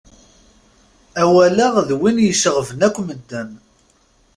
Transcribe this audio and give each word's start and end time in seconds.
Awal-a 1.21 1.67
d 1.87 1.89
win 1.99 2.17
iceɣben 2.29 2.79
akk 2.87 2.97
medden. 3.07 3.49